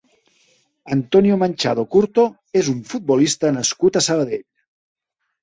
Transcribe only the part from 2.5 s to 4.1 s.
és un futbolista nascut a